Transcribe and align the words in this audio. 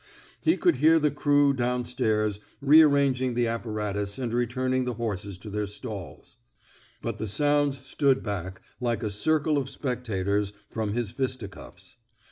He 0.39 0.57
could 0.57 0.77
hear 0.77 0.97
the 0.97 1.11
crew, 1.11 1.53
down 1.53 1.83
stairs, 1.83 2.39
re 2.59 2.81
arranging 2.81 3.35
the 3.35 3.45
apparatus 3.45 4.17
and 4.17 4.33
returning 4.33 4.83
the^ 4.85 4.95
horses 4.95 5.37
to 5.37 5.51
their 5.51 5.67
stalls; 5.67 6.37
but 7.03 7.19
the 7.19 7.27
sounds 7.27 7.77
stood 7.85 8.17
^^ 8.21 8.23
back, 8.23 8.63
like 8.79 9.03
a 9.03 9.11
circle 9.11 9.59
of 9.59 9.69
spectators, 9.69 10.53
from 10.71 10.93
his 10.93 11.11
fisticuffs. 11.11 11.97